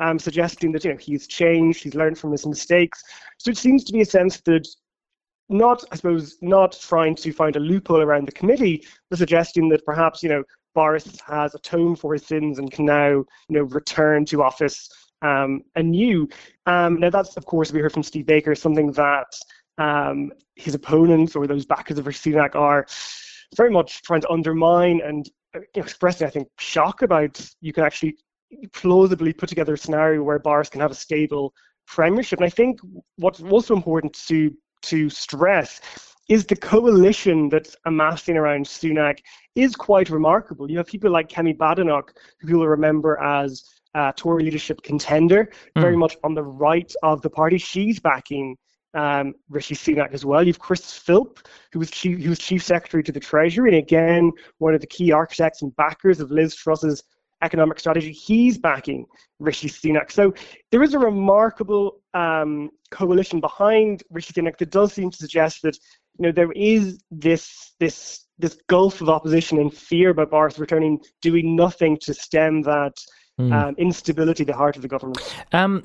um, 0.00 0.18
suggesting 0.18 0.70
that 0.72 0.84
you 0.84 0.92
know 0.92 0.98
he's 0.98 1.26
changed, 1.26 1.82
he's 1.82 1.94
learned 1.94 2.18
from 2.18 2.30
his 2.30 2.46
mistakes. 2.46 3.02
So 3.38 3.50
it 3.50 3.56
seems 3.56 3.84
to 3.84 3.92
be 3.94 4.02
a 4.02 4.04
sense 4.04 4.42
that 4.42 4.68
not, 5.48 5.82
I 5.90 5.96
suppose, 5.96 6.36
not 6.42 6.78
trying 6.78 7.14
to 7.16 7.32
find 7.32 7.56
a 7.56 7.60
loophole 7.60 8.02
around 8.02 8.28
the 8.28 8.32
committee, 8.32 8.84
but 9.08 9.18
suggesting 9.18 9.70
that 9.70 9.86
perhaps 9.86 10.22
you 10.22 10.28
know 10.28 10.44
Boris 10.74 11.18
has 11.26 11.54
atoned 11.54 12.00
for 12.00 12.12
his 12.12 12.26
sins 12.26 12.58
and 12.58 12.70
can 12.70 12.84
now 12.84 13.08
you 13.08 13.24
know 13.48 13.62
return 13.62 14.26
to 14.26 14.42
office 14.42 14.90
um, 15.22 15.62
anew. 15.74 16.28
Um, 16.66 17.00
now 17.00 17.10
that's 17.10 17.36
of 17.36 17.46
course 17.46 17.72
we 17.72 17.80
heard 17.80 17.92
from 17.92 18.02
Steve 18.02 18.26
Baker 18.26 18.54
something 18.54 18.92
that 18.92 19.26
um, 19.78 20.32
his 20.54 20.74
opponents 20.74 21.36
or 21.36 21.46
those 21.46 21.66
backers 21.66 21.98
of 21.98 22.04
Sunak 22.06 22.54
are 22.54 22.86
very 23.56 23.70
much 23.70 24.02
trying 24.02 24.22
to 24.22 24.30
undermine 24.30 25.00
and 25.04 25.30
expressing, 25.74 26.26
I 26.26 26.30
think, 26.30 26.48
shock 26.58 27.02
about 27.02 27.40
you 27.60 27.72
can 27.72 27.84
actually 27.84 28.16
plausibly 28.72 29.32
put 29.32 29.48
together 29.48 29.74
a 29.74 29.78
scenario 29.78 30.22
where 30.22 30.38
Boris 30.38 30.68
can 30.68 30.80
have 30.80 30.90
a 30.90 30.94
stable 30.94 31.52
premiership. 31.86 32.38
And 32.38 32.46
I 32.46 32.50
think 32.50 32.80
what's 33.16 33.42
also 33.42 33.74
important 33.74 34.14
to 34.28 34.52
to 34.82 35.10
stress 35.10 35.80
is 36.28 36.44
the 36.44 36.56
coalition 36.56 37.48
that's 37.48 37.76
amassing 37.86 38.36
around 38.36 38.66
Sunak 38.66 39.18
is 39.54 39.76
quite 39.76 40.10
remarkable. 40.10 40.70
You 40.70 40.78
have 40.78 40.86
people 40.86 41.10
like 41.10 41.28
Kemi 41.28 41.56
Badenoch, 41.56 42.12
who 42.40 42.48
people 42.48 42.66
remember 42.66 43.18
as 43.20 43.64
a 43.96 44.12
Tory 44.14 44.44
leadership 44.44 44.82
contender, 44.82 45.50
mm. 45.76 45.80
very 45.80 45.96
much 45.96 46.16
on 46.22 46.34
the 46.34 46.42
right 46.42 46.92
of 47.02 47.22
the 47.22 47.30
party. 47.30 47.58
She's 47.58 47.98
backing 47.98 48.56
um, 48.94 49.34
Rishi 49.48 49.74
Sunak 49.74 50.12
as 50.12 50.24
well. 50.24 50.46
You've 50.46 50.58
Chris 50.58 50.92
Philp, 50.92 51.38
who 51.72 51.78
was 51.78 51.90
chief, 51.90 52.20
who 52.20 52.30
was 52.30 52.38
chief 52.38 52.62
secretary 52.62 53.02
to 53.04 53.12
the 53.12 53.20
Treasury, 53.20 53.70
and 53.70 53.78
again 53.78 54.32
one 54.58 54.74
of 54.74 54.80
the 54.80 54.86
key 54.86 55.12
architects 55.12 55.62
and 55.62 55.74
backers 55.76 56.20
of 56.20 56.30
Liz 56.30 56.54
Truss's 56.54 57.02
economic 57.42 57.78
strategy. 57.78 58.12
He's 58.12 58.58
backing 58.58 59.06
Rishi 59.38 59.68
Sunak. 59.68 60.10
So 60.10 60.32
there 60.70 60.82
is 60.82 60.94
a 60.94 60.98
remarkable 60.98 62.02
um, 62.14 62.70
coalition 62.90 63.40
behind 63.40 64.02
Rishi 64.10 64.32
Sunak 64.32 64.58
that 64.58 64.70
does 64.70 64.92
seem 64.92 65.10
to 65.10 65.16
suggest 65.16 65.62
that 65.62 65.76
you 66.18 66.26
know 66.26 66.32
there 66.32 66.52
is 66.52 66.98
this 67.10 67.74
this 67.80 68.26
this 68.38 68.58
gulf 68.68 69.00
of 69.00 69.08
opposition 69.08 69.58
and 69.58 69.72
fear 69.72 70.10
about 70.10 70.30
Boris 70.30 70.58
returning, 70.58 71.00
doing 71.22 71.56
nothing 71.56 71.98
to 72.02 72.12
stem 72.12 72.62
that 72.62 72.94
mm. 73.40 73.52
um, 73.52 73.74
instability 73.76 74.44
the 74.44 74.54
heart 74.54 74.76
of 74.76 74.82
the 74.82 74.88
government. 74.88 75.18
Um, 75.52 75.84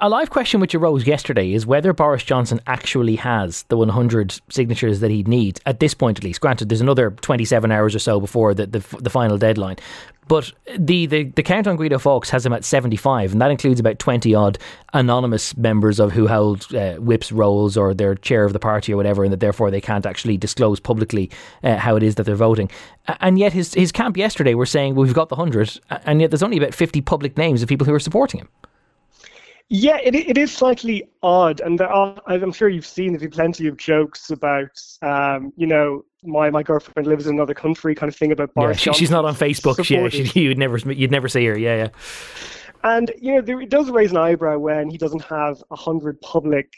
a 0.00 0.08
live 0.08 0.30
question 0.30 0.60
which 0.60 0.74
arose 0.74 1.06
yesterday 1.06 1.52
is 1.52 1.66
whether 1.66 1.92
Boris 1.92 2.22
Johnson 2.22 2.60
actually 2.66 3.16
has 3.16 3.62
the 3.64 3.76
100 3.76 4.40
signatures 4.50 5.00
that 5.00 5.10
he'd 5.10 5.28
need 5.28 5.60
at 5.66 5.80
this 5.80 5.94
point, 5.94 6.18
at 6.18 6.24
least. 6.24 6.40
Granted, 6.40 6.68
there's 6.68 6.80
another 6.80 7.10
27 7.10 7.70
hours 7.72 7.94
or 7.94 7.98
so 7.98 8.20
before 8.20 8.54
the, 8.54 8.66
the, 8.66 8.84
the 9.00 9.10
final 9.10 9.38
deadline. 9.38 9.76
But 10.28 10.52
the, 10.78 11.06
the, 11.06 11.24
the 11.24 11.42
count 11.42 11.66
on 11.66 11.76
Guido 11.76 11.98
Fawkes 11.98 12.28
has 12.30 12.44
him 12.44 12.52
at 12.52 12.64
75, 12.64 13.32
and 13.32 13.40
that 13.40 13.50
includes 13.50 13.80
about 13.80 13.98
20 13.98 14.34
odd 14.34 14.58
anonymous 14.92 15.56
members 15.56 15.98
of 15.98 16.12
who 16.12 16.26
held 16.26 16.72
uh, 16.74 16.94
whips 16.96 17.32
roles 17.32 17.76
or 17.76 17.94
they're 17.94 18.14
chair 18.14 18.44
of 18.44 18.52
the 18.52 18.58
party 18.58 18.92
or 18.92 18.96
whatever, 18.96 19.24
and 19.24 19.32
that 19.32 19.40
therefore 19.40 19.70
they 19.70 19.80
can't 19.80 20.04
actually 20.06 20.36
disclose 20.36 20.78
publicly 20.78 21.30
uh, 21.64 21.76
how 21.76 21.96
it 21.96 22.02
is 22.02 22.16
that 22.16 22.24
they're 22.24 22.36
voting. 22.36 22.70
And 23.20 23.38
yet, 23.38 23.54
his, 23.54 23.72
his 23.72 23.90
camp 23.90 24.16
yesterday 24.18 24.54
were 24.54 24.66
saying, 24.66 24.94
well, 24.94 25.04
we've 25.04 25.14
got 25.14 25.30
the 25.30 25.36
100, 25.36 25.80
and 26.04 26.20
yet 26.20 26.30
there's 26.30 26.42
only 26.42 26.58
about 26.58 26.74
50 26.74 27.00
public 27.00 27.38
names 27.38 27.62
of 27.62 27.68
people 27.68 27.86
who 27.86 27.94
are 27.94 28.00
supporting 28.00 28.40
him. 28.40 28.48
Yeah, 29.70 29.98
it, 30.02 30.14
it 30.14 30.38
is 30.38 30.52
slightly 30.52 31.04
odd, 31.22 31.60
and 31.60 31.80
are, 31.80 32.20
I'm 32.26 32.52
sure 32.52 32.70
you've 32.70 32.86
seen 32.86 33.16
there's 33.16 33.34
plenty 33.34 33.66
of 33.66 33.76
jokes 33.76 34.30
about, 34.30 34.80
um, 35.02 35.52
you 35.56 35.66
know, 35.66 36.04
my 36.24 36.50
my 36.50 36.62
girlfriend 36.62 37.06
lives 37.06 37.26
in 37.26 37.34
another 37.34 37.54
country, 37.54 37.94
kind 37.94 38.08
of 38.08 38.16
thing 38.16 38.32
about 38.32 38.52
Boris. 38.54 38.84
Yeah, 38.84 38.92
she, 38.92 39.00
she's 39.00 39.10
not 39.10 39.24
on 39.24 39.34
Facebook. 39.34 39.88
Yeah, 39.88 40.08
she, 40.08 40.40
you'd 40.40 40.58
never 40.58 40.78
you'd 40.92 41.10
never 41.10 41.28
see 41.28 41.44
her. 41.46 41.58
Yeah, 41.58 41.76
yeah. 41.76 41.88
And 42.84 43.12
you 43.20 43.34
know, 43.34 43.40
there, 43.40 43.60
it 43.60 43.70
does 43.70 43.90
raise 43.90 44.10
an 44.10 44.18
eyebrow 44.18 44.58
when 44.58 44.88
he 44.88 44.98
doesn't 44.98 45.22
have 45.22 45.62
a 45.70 45.76
hundred 45.76 46.20
public 46.20 46.72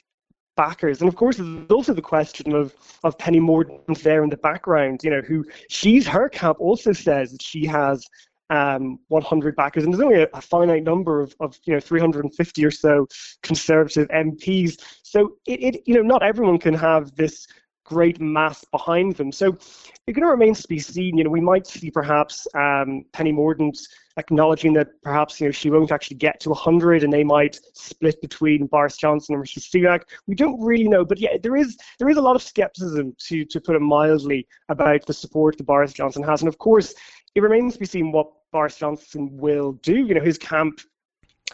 backers. 0.57 1.01
And 1.01 1.09
of 1.09 1.17
course, 1.17 1.37
there's 1.37 1.71
also 1.71 1.95
the 1.95 2.03
question 2.03 2.55
of 2.55 2.75
of 3.05 3.17
Penny 3.19 3.41
Mordaunt 3.41 4.03
there 4.03 4.23
in 4.23 4.31
the 4.31 4.37
background. 4.37 5.01
You 5.03 5.11
know, 5.11 5.21
who 5.21 5.45
she's 5.69 6.07
her 6.07 6.29
camp 6.29 6.59
also 6.61 6.93
says 6.93 7.33
that 7.33 7.43
she 7.43 7.67
has 7.67 8.07
um, 8.51 8.99
100 9.09 9.55
backers, 9.55 9.85
and 9.85 9.93
there's 9.93 10.03
only 10.03 10.23
a, 10.23 10.29
a, 10.35 10.41
finite 10.41 10.83
number 10.83 11.21
of, 11.21 11.35
of 11.39 11.57
you 11.65 11.73
know 11.73 11.81
350 11.81 12.65
or 12.65 12.71
so 12.71 13.07
Conservative 13.43 14.09
MPs. 14.09 14.81
So 15.03 15.37
it, 15.47 15.63
it 15.63 15.83
you 15.87 15.95
know 15.95 16.03
not 16.03 16.23
everyone 16.23 16.59
can 16.59 16.75
have 16.75 17.15
this 17.15 17.47
great 17.91 18.21
mass 18.21 18.65
behind 18.71 19.17
them. 19.17 19.33
So 19.33 19.59
it 20.07 20.13
kind 20.15 20.25
of 20.25 20.31
remains 20.31 20.63
to 20.63 20.69
be 20.69 20.79
seen. 20.79 21.19
You 21.19 21.25
know, 21.25 21.31
we 21.31 21.41
might 21.41 21.67
see 21.67 21.91
perhaps 21.91 22.47
um, 22.55 23.05
Penny 23.13 23.33
Mordaunt 23.33 23.79
acknowledging 24.17 24.73
that 24.75 24.89
perhaps 25.03 25.41
you 25.41 25.47
know 25.47 25.51
she 25.51 25.71
won't 25.71 25.91
actually 25.91 26.17
get 26.17 26.39
to 26.41 26.51
100 26.51 27.03
and 27.03 27.13
they 27.13 27.25
might 27.25 27.59
split 27.75 28.21
between 28.21 28.67
Boris 28.67 28.97
Johnson 28.97 29.35
and 29.35 29.41
Rishi 29.41 29.61
Sunak. 29.61 30.03
We 30.29 30.37
don't 30.37 30.61
really 30.61 30.89
know, 30.89 31.05
but 31.05 31.19
yeah, 31.19 31.37
there 31.43 31.57
is 31.57 31.77
there 31.99 32.09
is 32.09 32.17
a 32.17 32.23
lot 32.23 32.37
of 32.37 32.43
skepticism 32.43 33.15
to 33.27 33.45
to 33.45 33.61
put 33.61 33.77
it 33.77 33.81
mildly 33.81 34.47
about 34.69 35.05
the 35.07 35.13
support 35.13 35.59
that 35.59 35.67
Boris 35.67 35.93
Johnson 35.93 36.23
has, 36.23 36.43
and 36.43 36.49
of 36.49 36.59
course 36.59 36.95
it 37.35 37.41
remains 37.41 37.75
to 37.75 37.81
be 37.81 37.87
seen 37.87 38.13
what 38.13 38.29
Boris 38.53 38.77
Johnson 38.77 39.37
will 39.37 39.73
do. 39.83 40.07
You 40.07 40.15
know, 40.15 40.23
his 40.23 40.39
camp 40.39 40.81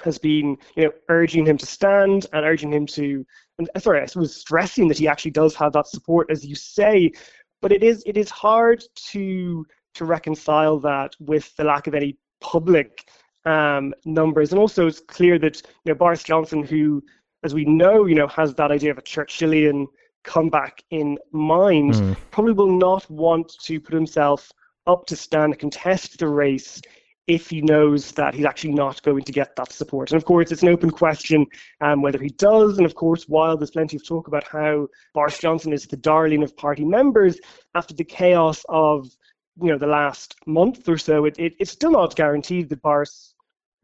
has 0.05 0.19
been 0.19 0.57
you 0.77 0.85
know 0.85 0.93
urging 1.09 1.47
him 1.47 1.59
to 1.59 1.67
stand 1.67 2.27
and 2.33 2.45
urging 2.45 2.73
him 2.73 2.87
to 2.87 3.25
and 3.59 3.69
sorry, 3.79 4.01
I 4.01 4.07
was 4.19 4.37
stressing 4.37 4.89
that 4.89 4.99
he 4.99 5.09
actually 5.09 5.31
does 5.31 5.55
have 5.57 5.73
that 5.73 5.87
support, 5.87 6.31
as 6.31 6.45
you 6.45 6.55
say, 6.55 7.13
but 7.63 7.73
it 7.73 7.83
is 7.83 8.03
it 8.07 8.17
is 8.17 8.31
hard 8.31 8.85
to 9.13 9.67
to 9.95 10.05
reconcile 10.05 10.79
that 10.81 11.15
with 11.21 11.55
the 11.57 11.65
lack 11.65 11.87
of 11.87 11.95
any 11.95 12.19
public 12.41 13.09
um, 13.47 13.95
numbers. 14.05 14.53
And 14.53 14.59
also, 14.59 14.87
it's 14.87 15.01
clear 15.01 15.39
that 15.39 15.63
you 15.85 15.93
know 15.93 15.95
Boris 15.95 16.23
Johnson, 16.23 16.63
who, 16.63 17.03
as 17.45 17.55
we 17.55 17.65
know, 17.65 18.05
you 18.05 18.15
know, 18.15 18.29
has 18.29 18.55
that 18.55 18.71
idea 18.71 18.91
of 18.91 18.99
a 18.99 19.03
Churchillian 19.03 19.87
comeback 20.25 20.83
in 20.91 21.19
mind, 21.33 21.95
mm. 21.95 22.17
probably 22.31 22.53
will 22.53 22.77
not 22.77 23.09
want 23.11 23.55
to 23.63 23.81
put 23.81 23.95
himself 23.95 24.53
up 24.87 25.07
to 25.07 25.17
stand 25.17 25.53
and 25.53 25.61
contest 25.61 26.19
the 26.19 26.29
race 26.29 26.81
if 27.27 27.51
he 27.51 27.61
knows 27.61 28.13
that 28.13 28.35
he's 28.35 28.45
actually 28.45 28.73
not 28.73 29.03
going 29.03 29.23
to 29.23 29.33
get 29.33 29.57
that 29.57 29.73
support. 29.73 30.11
And 30.11 30.17
of 30.17 30.25
course, 30.25 30.53
it's 30.53 30.63
an 30.63 30.69
open 30.69 30.91
question 30.91 31.47
um, 31.81 32.03
whether 32.03 32.21
he 32.21 32.29
does. 32.31 32.79
And 32.79 32.87
of 32.87 32.95
course, 32.95 33.29
while 33.29 33.57
there's 33.57 33.71
plenty 33.71 33.97
of 33.97 34.07
talk 34.07 34.29
about 34.29 34.45
how 34.45 34.89
Boris 35.13 35.39
Johnson 35.39 35.73
is 35.73 35.87
the 35.87 35.97
darling 35.97 36.43
of 36.43 36.57
party 36.57 36.85
members, 36.85 37.39
after 37.75 37.95
the 37.95 38.05
chaos 38.05 38.65
of 38.69 39.09
you 39.61 39.69
know 39.69 39.79
the 39.79 39.87
last 39.87 40.37
month 40.47 40.89
or 40.89 40.99
so, 40.99 41.25
it, 41.25 41.39
it, 41.39 41.55
it's 41.59 41.73
still 41.73 41.93
not 41.93 42.15
guaranteed 42.15 42.69
that 42.69 42.83
Boris 42.83 43.35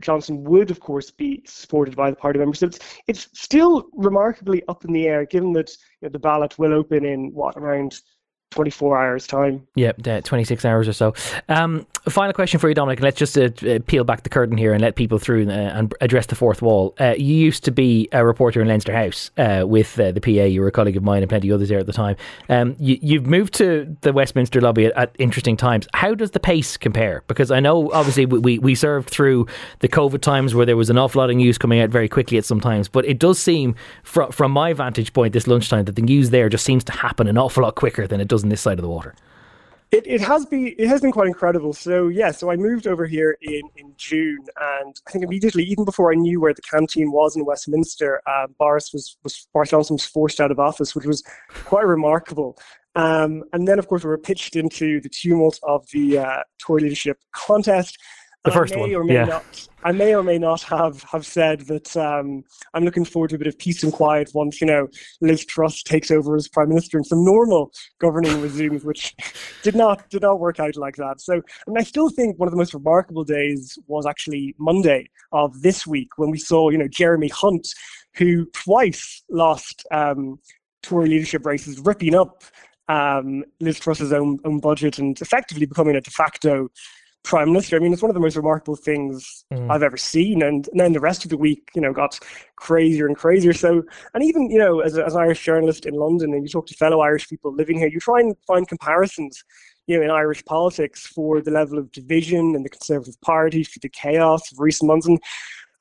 Johnson 0.02 0.44
would, 0.44 0.70
of 0.70 0.80
course, 0.80 1.10
be 1.10 1.42
supported 1.46 1.96
by 1.96 2.10
the 2.10 2.16
party 2.16 2.38
members. 2.38 2.58
So 2.58 2.66
it's, 2.66 2.78
it's 3.06 3.28
still 3.34 3.88
remarkably 3.92 4.62
up 4.68 4.84
in 4.84 4.92
the 4.92 5.06
air, 5.06 5.24
given 5.24 5.52
that 5.52 5.70
you 6.00 6.08
know, 6.08 6.10
the 6.10 6.18
ballot 6.18 6.58
will 6.58 6.74
open 6.74 7.04
in 7.04 7.32
what 7.32 7.56
around 7.56 8.00
24 8.52 9.02
hours 9.02 9.26
time. 9.26 9.66
Yeah, 9.74 9.92
26 9.92 10.64
hours 10.64 10.88
or 10.88 10.92
so. 10.92 11.14
Um, 11.48 11.86
final 12.08 12.32
question 12.32 12.60
for 12.60 12.68
you, 12.68 12.74
Dominic. 12.74 13.00
Let's 13.00 13.18
just 13.18 13.36
uh, 13.36 13.50
uh, 13.66 13.78
peel 13.86 14.04
back 14.04 14.22
the 14.22 14.28
curtain 14.28 14.56
here 14.56 14.72
and 14.72 14.80
let 14.80 14.96
people 14.96 15.18
through 15.18 15.48
uh, 15.48 15.52
and 15.52 15.94
address 16.00 16.26
the 16.26 16.34
fourth 16.34 16.62
wall. 16.62 16.94
Uh, 17.00 17.14
you 17.16 17.34
used 17.34 17.64
to 17.64 17.70
be 17.70 18.08
a 18.12 18.24
reporter 18.24 18.60
in 18.60 18.68
Leinster 18.68 18.92
House 18.92 19.30
with 19.36 19.94
the 19.96 20.20
PA. 20.20 20.30
You 20.30 20.60
were 20.60 20.68
a 20.68 20.72
colleague 20.72 20.96
of 20.96 21.02
mine 21.02 21.22
and 21.22 21.28
plenty 21.28 21.48
of 21.48 21.54
others 21.54 21.68
there 21.68 21.78
at 21.78 21.86
the 21.86 21.92
time. 21.92 22.16
Um, 22.48 22.76
you, 22.78 23.20
have 23.20 23.26
moved 23.26 23.54
to 23.54 23.96
the 24.02 24.12
Westminster 24.12 24.60
lobby 24.60 24.86
at, 24.86 24.96
at, 24.96 25.16
interesting 25.18 25.56
times. 25.56 25.86
How 25.94 26.14
does 26.14 26.32
the 26.32 26.40
pace 26.40 26.76
compare? 26.76 27.22
Because 27.26 27.50
I 27.50 27.60
know, 27.60 27.90
obviously, 27.92 28.26
we, 28.26 28.58
we 28.58 28.74
served 28.74 29.10
through 29.10 29.46
the 29.80 29.88
COVID 29.88 30.20
times 30.20 30.54
where 30.54 30.66
there 30.66 30.76
was 30.76 30.90
an 30.90 30.98
awful 30.98 31.20
lot 31.20 31.30
of 31.30 31.36
news 31.36 31.58
coming 31.58 31.80
out 31.80 31.90
very 31.90 32.08
quickly 32.08 32.38
at 32.38 32.44
some 32.44 32.60
times, 32.60 32.88
but 32.88 33.04
it 33.06 33.18
does 33.18 33.38
seem, 33.38 33.74
from, 34.02 34.30
from 34.32 34.52
my 34.52 34.72
vantage 34.72 35.12
point 35.12 35.32
this 35.32 35.46
lunchtime, 35.46 35.84
that 35.84 35.96
the 35.96 36.02
news 36.02 36.30
there 36.30 36.48
just 36.48 36.64
seems 36.64 36.84
to 36.84 36.92
happen 36.92 37.28
an 37.28 37.38
awful 37.38 37.62
lot 37.62 37.74
quicker 37.74 38.06
than 38.06 38.20
it 38.20 38.28
does 38.28 38.41
on 38.42 38.48
this 38.48 38.60
side 38.60 38.78
of 38.78 38.82
the 38.82 38.88
water. 38.88 39.14
It, 39.90 40.06
it 40.06 40.22
has 40.22 40.46
been 40.46 40.74
it 40.78 40.88
has 40.88 41.02
been 41.02 41.12
quite 41.12 41.26
incredible. 41.26 41.74
So 41.74 42.08
yeah, 42.08 42.30
so 42.30 42.50
I 42.50 42.56
moved 42.56 42.86
over 42.86 43.04
here 43.04 43.36
in, 43.42 43.62
in 43.76 43.92
June, 43.98 44.38
and 44.58 44.94
I 45.06 45.10
think 45.10 45.22
immediately, 45.22 45.64
even 45.64 45.84
before 45.84 46.10
I 46.10 46.14
knew 46.14 46.40
where 46.40 46.54
the 46.54 46.62
canteen 46.62 47.12
was 47.12 47.36
in 47.36 47.44
Westminster, 47.44 48.22
uh, 48.26 48.46
Boris 48.58 48.90
was 48.94 49.18
was 49.22 49.46
Boris 49.52 49.68
Johnson 49.68 49.94
was 49.94 50.06
forced 50.06 50.40
out 50.40 50.50
of 50.50 50.58
office, 50.58 50.94
which 50.94 51.04
was 51.04 51.22
quite 51.64 51.84
remarkable. 51.84 52.56
Um, 52.94 53.44
and 53.52 53.68
then, 53.68 53.78
of 53.78 53.86
course, 53.88 54.02
we 54.04 54.08
were 54.08 54.18
pitched 54.18 54.56
into 54.56 55.00
the 55.00 55.08
tumult 55.08 55.58
of 55.62 55.86
the 55.92 56.18
uh, 56.18 56.42
Tory 56.58 56.82
leadership 56.82 57.18
contest. 57.32 57.98
The 58.44 58.50
first 58.50 58.76
one, 58.76 58.90
yeah. 59.08 59.24
Not, 59.24 59.68
I 59.84 59.92
may 59.92 60.16
or 60.16 60.24
may 60.24 60.36
not 60.36 60.62
have 60.62 61.00
have 61.04 61.24
said 61.24 61.60
that 61.62 61.96
um, 61.96 62.42
I'm 62.74 62.84
looking 62.84 63.04
forward 63.04 63.30
to 63.30 63.36
a 63.36 63.38
bit 63.38 63.46
of 63.46 63.56
peace 63.56 63.84
and 63.84 63.92
quiet 63.92 64.32
once 64.34 64.60
you 64.60 64.66
know 64.66 64.88
Liz 65.20 65.44
Truss 65.44 65.84
takes 65.84 66.10
over 66.10 66.34
as 66.34 66.48
prime 66.48 66.68
minister 66.68 66.96
and 66.96 67.06
some 67.06 67.24
normal 67.24 67.72
governing 68.00 68.40
resumes, 68.40 68.84
which 68.84 69.14
did 69.62 69.76
not 69.76 70.10
did 70.10 70.22
not 70.22 70.40
work 70.40 70.58
out 70.58 70.76
like 70.76 70.96
that. 70.96 71.20
So, 71.20 71.34
I 71.34 71.70
mean, 71.70 71.78
I 71.78 71.84
still 71.84 72.10
think 72.10 72.36
one 72.38 72.48
of 72.48 72.50
the 72.50 72.58
most 72.58 72.74
remarkable 72.74 73.22
days 73.22 73.78
was 73.86 74.06
actually 74.06 74.56
Monday 74.58 75.08
of 75.30 75.62
this 75.62 75.86
week 75.86 76.18
when 76.18 76.32
we 76.32 76.38
saw 76.38 76.68
you 76.68 76.78
know 76.78 76.88
Jeremy 76.88 77.28
Hunt, 77.28 77.68
who 78.16 78.46
twice 78.46 79.22
lost 79.30 79.86
um, 79.92 80.40
Tory 80.82 81.08
leadership 81.08 81.46
races, 81.46 81.78
ripping 81.78 82.16
up 82.16 82.42
um, 82.88 83.44
Liz 83.60 83.78
Truss's 83.78 84.12
own 84.12 84.40
own 84.44 84.58
budget 84.58 84.98
and 84.98 85.20
effectively 85.20 85.66
becoming 85.66 85.94
a 85.94 86.00
de 86.00 86.10
facto 86.10 86.68
prime 87.22 87.52
minister. 87.52 87.76
I 87.76 87.78
mean, 87.78 87.92
it's 87.92 88.02
one 88.02 88.10
of 88.10 88.14
the 88.14 88.20
most 88.20 88.36
remarkable 88.36 88.76
things 88.76 89.44
mm. 89.52 89.70
I've 89.70 89.82
ever 89.82 89.96
seen. 89.96 90.42
And, 90.42 90.68
and, 90.68 90.80
then 90.80 90.92
the 90.92 91.00
rest 91.00 91.24
of 91.24 91.30
the 91.30 91.36
week, 91.36 91.70
you 91.74 91.80
know, 91.80 91.92
got 91.92 92.18
crazier 92.56 93.06
and 93.06 93.16
crazier. 93.16 93.52
So, 93.52 93.82
and 94.14 94.24
even, 94.24 94.50
you 94.50 94.58
know, 94.58 94.80
as, 94.80 94.96
a, 94.96 95.04
as 95.04 95.14
an 95.14 95.22
Irish 95.22 95.44
journalist 95.44 95.86
in 95.86 95.94
London 95.94 96.32
and 96.34 96.42
you 96.42 96.48
talk 96.48 96.66
to 96.66 96.74
fellow 96.74 97.00
Irish 97.00 97.28
people 97.28 97.54
living 97.54 97.78
here, 97.78 97.88
you 97.88 98.00
try 98.00 98.20
and 98.20 98.36
find 98.46 98.66
comparisons, 98.66 99.44
you 99.86 99.96
know, 99.96 100.04
in 100.04 100.10
Irish 100.10 100.44
politics 100.44 101.06
for 101.06 101.40
the 101.40 101.50
level 101.50 101.78
of 101.78 101.92
division 101.92 102.54
in 102.54 102.62
the 102.62 102.68
Conservative 102.68 103.20
Party, 103.20 103.62
for 103.62 103.78
the 103.80 103.88
chaos 103.88 104.50
of 104.50 104.58
recent 104.58 104.88
months. 104.88 105.06
And 105.06 105.20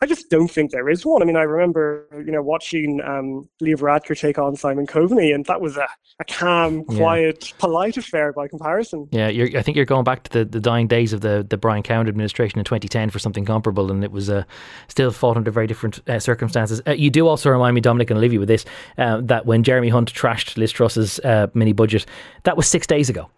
I 0.04 0.08
just 0.08 0.32
don't 0.32 0.48
think 0.48 0.72
there 0.72 0.90
is 0.90 1.06
one. 1.06 1.22
I 1.22 1.26
mean, 1.26 1.36
I 1.36 1.44
remember, 1.44 2.08
you 2.26 2.32
know, 2.32 2.42
watching 2.42 3.00
um, 3.06 3.48
Leo 3.60 3.78
Varadkar 3.78 4.18
take 4.20 4.40
on 4.40 4.56
Simon 4.56 4.88
Coveney, 4.88 5.32
and 5.32 5.46
that 5.46 5.62
was 5.62 5.78
a, 5.78 5.88
a 6.20 6.26
calm, 6.26 6.84
quiet, 6.86 7.50
yeah. 7.50 7.56
polite 7.60 7.98
affair 7.98 8.34
by 8.34 8.48
comparison. 8.48 9.08
Yeah, 9.12 9.28
I 9.28 9.62
think 9.62 9.78
you're 9.78 9.86
going 9.86 10.04
back 10.04 10.24
to 10.24 10.40
the, 10.40 10.46
the 10.46 10.60
dying 10.60 10.88
days 10.88 11.14
of 11.14 11.22
the, 11.22 11.46
the 11.48 11.56
Brian 11.56 11.84
Cowen 11.84 12.08
administration 12.08 12.58
in 12.58 12.66
2010 12.66 13.12
for 13.12 13.20
something 13.20 13.46
comparable, 13.46 13.92
and 13.92 14.04
it 14.04 14.12
was 14.12 14.28
uh, 14.28 14.44
still 14.88 15.12
fought 15.12 15.38
under 15.38 15.52
very 15.52 15.68
different 15.68 16.00
uh, 16.10 16.20
circumstances. 16.20 16.82
Uh, 16.88 16.94
you 16.94 17.12
do 17.12 17.28
also 17.28 17.52
remind 17.52 17.76
me, 17.76 17.82
Dominic, 17.82 18.10
and 18.10 18.34
you 18.34 18.40
with 18.40 18.50
this, 18.50 18.66
uh, 18.98 19.22
that 19.22 19.46
when 19.46 19.62
Jeremy 19.62 19.90
Hunt 19.90 20.12
trashed 20.12 20.58
Liz 20.58 20.72
Truss's 20.72 21.20
uh, 21.20 21.46
mini 21.54 21.74
budget, 21.74 22.08
that 22.44 22.58
was 22.58 22.66
six 22.66 22.88
days 22.88 23.08
ago 23.08 23.30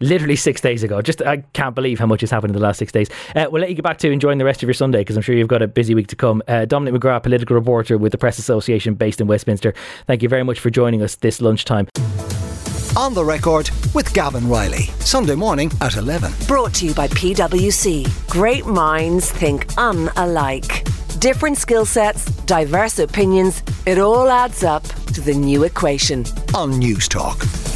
literally 0.00 0.36
six 0.36 0.60
days 0.60 0.82
ago. 0.82 1.00
Just 1.02 1.22
I 1.22 1.38
can't 1.52 1.74
believe 1.74 1.98
how 1.98 2.06
much 2.06 2.22
has 2.22 2.30
happened 2.30 2.50
in 2.50 2.54
the 2.54 2.62
last 2.62 2.78
six 2.78 2.92
days. 2.92 3.08
Uh, 3.36 3.46
we'll 3.50 3.60
let 3.60 3.70
you 3.70 3.76
get 3.76 3.84
back 3.84 3.98
to 3.98 4.10
enjoying 4.10 4.38
the 4.38 4.44
rest 4.44 4.62
of 4.62 4.66
your 4.66 4.74
Sunday 4.74 5.00
because 5.00 5.16
I'm 5.16 5.22
sure 5.22 5.34
you've 5.34 5.48
got 5.48 5.62
a 5.62 5.68
busy 5.68 5.94
week 5.94 6.08
to 6.08 6.16
come. 6.16 6.42
Uh, 6.48 6.64
Dominic 6.64 7.00
McGrath, 7.00 7.22
political 7.22 7.54
reporter 7.54 7.98
with 7.98 8.12
the 8.12 8.18
Press 8.18 8.38
Association 8.38 8.94
based 8.94 9.20
in 9.20 9.26
Westminster. 9.26 9.74
Thank 10.06 10.22
you 10.22 10.28
very 10.28 10.42
much 10.42 10.58
for 10.58 10.70
joining 10.70 11.02
us 11.02 11.16
this 11.16 11.40
lunchtime. 11.40 11.88
On 12.96 13.14
the 13.14 13.24
record 13.24 13.70
with 13.94 14.12
Gavan 14.12 14.48
Reilly, 14.48 14.86
Sunday 14.98 15.36
morning 15.36 15.70
at 15.80 15.96
11. 15.96 16.32
Brought 16.48 16.74
to 16.74 16.86
you 16.86 16.94
by 16.94 17.06
PwC. 17.08 18.28
Great 18.28 18.66
minds 18.66 19.30
think 19.30 19.66
unalike. 19.74 20.84
Different 21.20 21.56
skill 21.56 21.84
sets, 21.84 22.24
diverse 22.46 22.98
opinions, 22.98 23.62
it 23.86 23.98
all 23.98 24.28
adds 24.28 24.64
up 24.64 24.82
to 25.14 25.20
the 25.20 25.34
new 25.34 25.64
equation. 25.64 26.20
On 26.54 26.72
Newstalk. 26.72 27.69